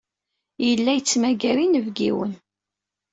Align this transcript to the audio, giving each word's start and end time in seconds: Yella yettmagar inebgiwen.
Yella 0.65 0.91
yettmagar 0.93 1.57
inebgiwen. 1.65 2.33